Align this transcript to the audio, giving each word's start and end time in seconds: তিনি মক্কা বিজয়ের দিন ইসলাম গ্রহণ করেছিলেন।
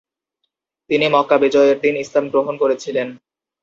তিনি 0.89 1.05
মক্কা 1.09 1.37
বিজয়ের 1.37 1.77
দিন 1.83 1.95
ইসলাম 2.03 2.25
গ্রহণ 2.29 2.55
করেছিলেন। 2.57 3.07